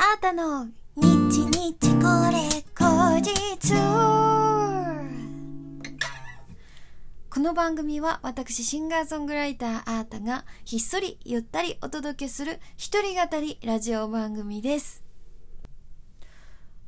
[0.00, 3.74] あーたの日日これ後日
[7.28, 15.02] この番組は私シンガーソングライターあーたがひっそりゆったりお届けする一人語りラジオ番組です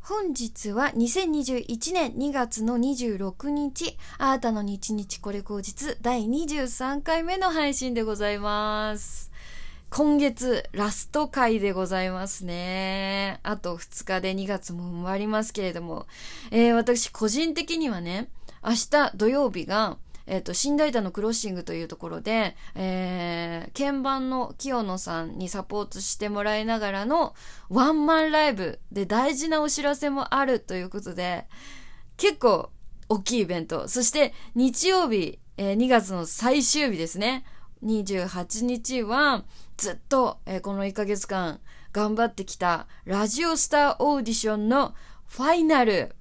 [0.01, 9.31] 本日は2021年2月の26日、あーたの日日これ後日第23回目の配信でございます。
[9.91, 13.41] 今月ラスト回でございますね。
[13.43, 16.07] あと2日で2月も終わりますけれども、
[16.53, 18.31] えー私個人的にはね、
[18.65, 27.35] 明日土曜日が、えっ、と、新大田のクロッシングというところで、えー、鍵盤の清野さんにサポートしてもらいながらの
[27.69, 31.49] ワンマンライブで大事なお知らせもあるということで、
[32.17, 32.71] 結構
[33.09, 33.89] 大きいイベント。
[33.89, 37.45] そして日曜日、えー2月の最終日ですね。
[37.85, 39.45] 28日は
[39.77, 41.61] ずっと、えーこの1ヶ月間
[41.93, 44.95] 頑張ってきたラジオスターオーディションの
[45.27, 46.15] ファイナル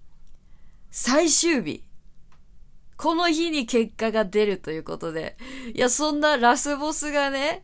[0.91, 1.83] 最終日。
[2.97, 5.37] この日に結果が出るということで。
[5.73, 7.63] いや、そんなラスボスがね、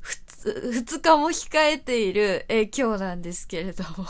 [0.00, 4.06] ふつ、二日も控えている、え今日なんですけれども。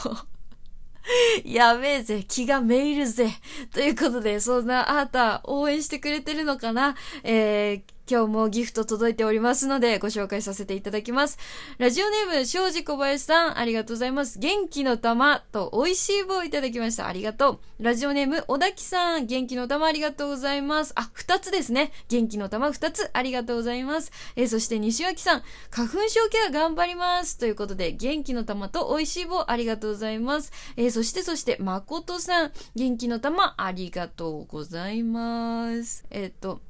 [1.45, 3.31] やべえぜ、気がめいるぜ。
[3.73, 6.97] ということで、そんなあーた応援してくれてるのかな？
[7.23, 11.39] えー、今日もギフト届いておりますので、ご紹介させていただきます。
[11.79, 14.39] ラジオネーム、庄司小林さん、ありがとうございます。
[14.39, 17.09] 元気の玉と美味しい棒いただきました。
[17.09, 17.83] ありがとう。
[17.83, 20.93] ラジオネーム、小滝さん、元気の玉ありがとうございます。
[20.95, 21.91] あ、二つですね。
[22.09, 24.13] 元気の玉二つありがとうございます。
[24.37, 27.39] えーそして西脇さん、花粉症ケア頑張ります。
[27.39, 30.53] ということで、元気の玉と美味しい棒ありがとうございます。
[30.77, 36.05] えーそしてそして、誠さん、元気の玉ありがとうございます。
[36.11, 36.61] えーっと、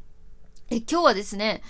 [0.68, 1.62] え、今日はですね、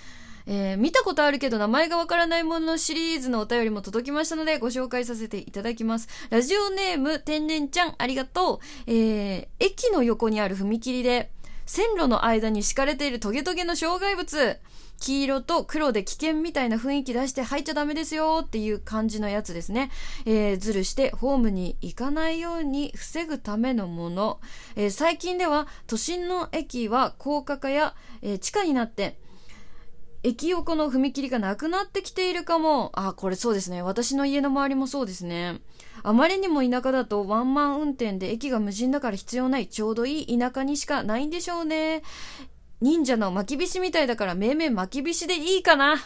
[0.47, 6.07] えー見たことあるけど名前がわからないもののシリーズのお便りも届きましたのでご紹介させていただきます。
[6.29, 8.59] ラジオネーム天然ちゃんありがとう。
[8.87, 11.31] えー駅の横にある踏切で
[11.67, 14.57] 線路の間に敷かれているトゲトゲの障害物。
[14.99, 19.91] 黄色と黒で危険みたいな雰囲気出して入っちゃダメですよっていう感じのやつですね。
[20.25, 24.39] えー、ずるしてホームに行かないように防ぐためのもの。
[24.75, 29.19] えー最近では都心の駅は高架化や、えー地下になって
[30.23, 32.91] 駅横の踏切がなくなってきているかも。
[32.95, 33.81] あ、これそうですね。
[33.81, 35.61] 私の家の周りもそうですね。
[36.03, 42.03] あまりにも田舎だとワンマン運転で駅が無人だから必要ないちょうどいい田舎にしかないんでしょうね。
[42.81, 45.99] 忍者の巻き菱みたいだから命名巻き菱でいいかなっ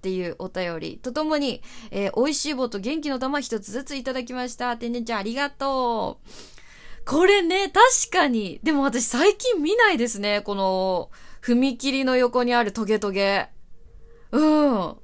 [0.00, 4.76] ていうお便りとともに、えー美味しい棒と元気の玉一つずついただきました。
[4.76, 7.10] てんねんちゃんありがとう。
[7.10, 8.60] これね、確かに。
[8.62, 10.40] でも私最近見ないですね。
[10.40, 11.10] この、
[11.42, 13.48] 踏切の横にあるトゲトゲ。
[14.32, 14.96] うん。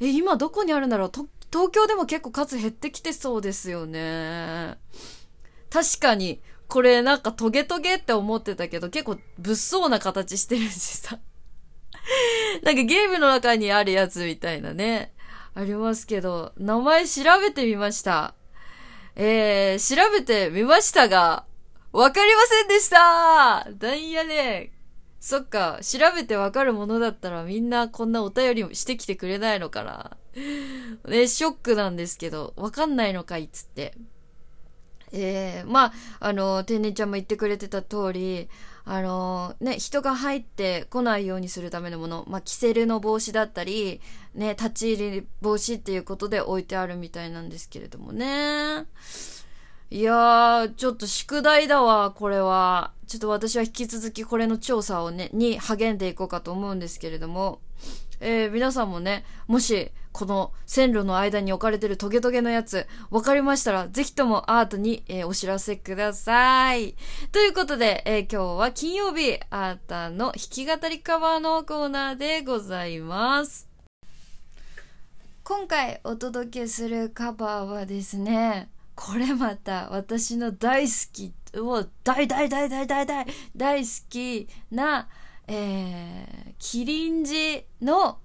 [0.00, 1.10] え、今どこにあるんだろう？
[1.10, 4.76] と東京でも結構数減ってきてそうですよね。
[5.70, 11.20] 確かに、これなんかトゲトゲって思ってたけど、結構物騒な形してるしさ。
[12.64, 15.12] なんかゲームの中にあるやつみたいなね。
[15.54, 18.34] ありますけど、名前調べてみました。
[19.14, 21.44] えー、調べてみましたが、
[21.92, 24.72] わかりませんでしたなんやね
[25.20, 30.16] そっか、調べてわかるものだったらみんなこんなお便りしてきてくれないのかな。
[31.06, 33.94] ね、ショックなんですけど、わかんないのかいっつって。
[35.12, 38.48] えー、まあ、あの、天然ちゃんも言ってくれてた通り、
[38.84, 44.00] あの、ね、人が入ってこないようにするためのもの、まあ、キセルの帽子だったり、
[44.34, 48.86] ね、立ち入り防止っていうことで置いてあるみたいなんですけれどもね。
[49.90, 52.92] いやー、ちょっと宿題だわ、これは。
[53.06, 57.60] ちょっと私は引き続きこれの調査をね、に励んでいこうかと思うんですけれども。
[58.20, 66.94] えー、皆さんもね、もし、この線路の間に置かれてるトゲトゲのやつ、わかりましたら、ぜひともアートに、えーお知らせください。
[67.32, 73.68] ということで、えー今日は金曜日、アータの弾き語りカバーのコーナーでございます。
[75.42, 83.26] 今回お届けするカバーはですね、これまた私の大好き、もう大大大大大大
[83.56, 85.08] 大好きな、
[85.48, 88.18] えー、キリンジの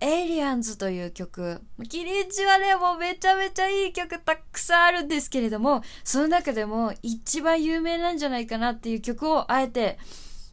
[0.00, 1.60] エイリアンズという曲。
[1.88, 9.98] キリンジはね、もうめちゃめちゃいい曲たくさんあるんですけれども、その中でも一番有名なんじゃないかなっていう曲をあえて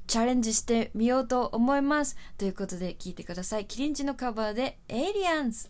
[0.08, 2.18] チャレンジしてみようと思います。
[2.38, 3.66] ということで聴いてください。
[3.66, 5.70] キリンジのカバーでエイリアンズ。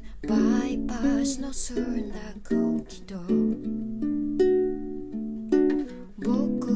[0.31, 0.93] バイパ
[1.25, 3.15] スの澄んだ空気と。
[6.19, 6.71] 僕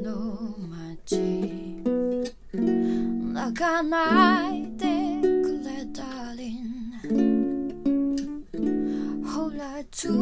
[0.00, 1.74] の街。
[3.32, 4.86] 泣かないで
[5.42, 6.02] くれた
[6.36, 6.92] りん
[9.26, 10.12] ほらつ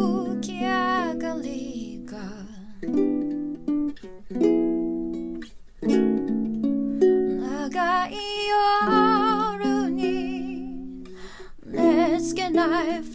[12.52, 13.11] life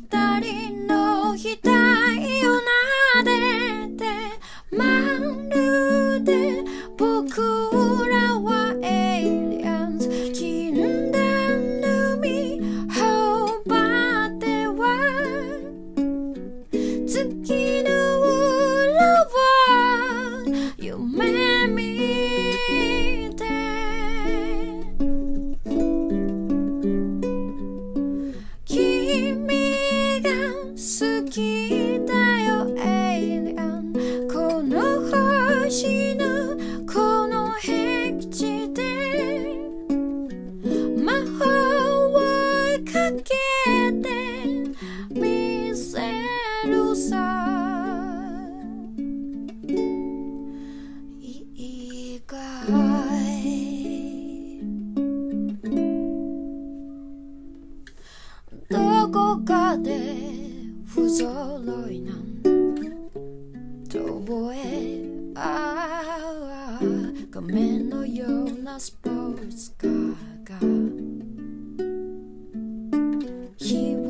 [73.67, 74.07] 息を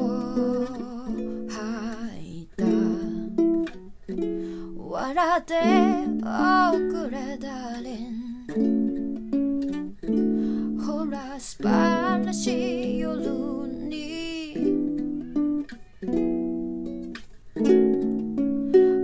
[1.50, 1.57] 吐
[2.21, 2.63] いた。
[4.77, 5.56] 笑って
[6.21, 6.25] お
[6.92, 8.86] くれダーリン。
[10.80, 13.18] ほら素晴らしい夜
[13.89, 14.54] に。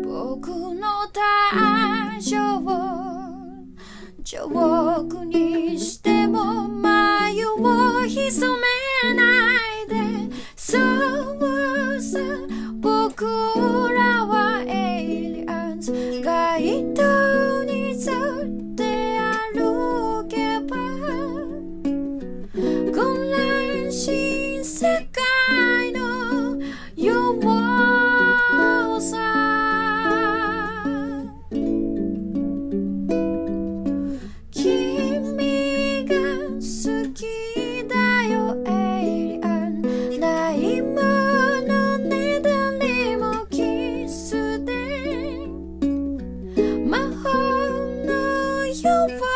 [0.06, 2.68] 僕の誕生を
[4.24, 4.48] 上
[5.10, 5.93] 空にし
[48.84, 49.33] No.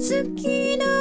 [0.00, 0.97] 月の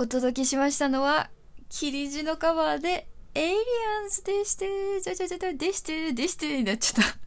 [0.00, 1.28] お届けしましたのは、
[1.68, 3.56] キリジのカバーで、エイリ
[4.02, 4.66] アンズでして、
[5.02, 7.18] じゃじゃじゃじゃ、でして、でして、になっちゃった。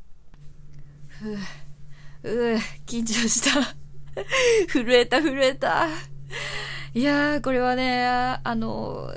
[1.20, 1.30] ふ
[2.24, 3.76] う、う、緊張した。
[4.74, 5.88] 震えた、震えた。
[6.96, 9.08] いやー、これはね、あの、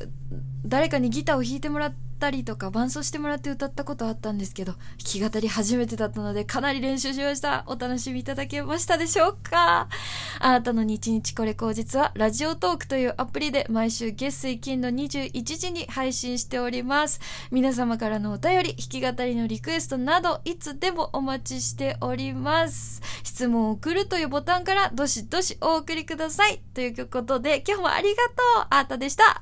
[0.66, 7.64] 誰かにギターを弾いてもらってたりとか伴奏してもらって歌ったことあったんですけど弾き語り初めてだったのでかなり練習しました。
[7.66, 9.88] お楽しみいただけましたでしょうか。
[10.40, 17.20] あなたの日日これ口実はラジオトークというアプリで毎週月水金の21時に配信しております。
[17.50, 23.02] 皆様からのお便り弾き語りのリクエストなどいつでもお待ちしております。
[23.22, 26.60] 質問を送るというボタンからどしどしお送りください。
[26.74, 28.32] ということで今日もありがと
[28.62, 28.66] う。
[28.70, 29.34] あーたでした。